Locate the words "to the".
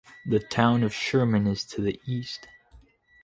1.65-2.01